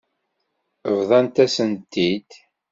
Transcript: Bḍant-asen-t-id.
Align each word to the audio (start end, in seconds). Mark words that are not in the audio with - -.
Bḍant-asen-t-id. 0.97 2.29